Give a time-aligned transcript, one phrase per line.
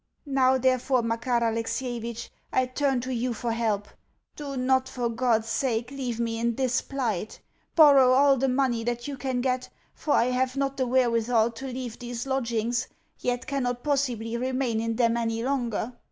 [0.25, 3.87] Now, therefore, Makar Alexievitch, I turn to you for help.
[4.35, 7.39] Do not, for God's sake, leave me in this plight.
[7.75, 11.67] Borrow all the money that you can get, for I have not the wherewithal to
[11.67, 12.87] leave these lodgings,
[13.19, 15.93] yet cannot possibly remain in them any longer.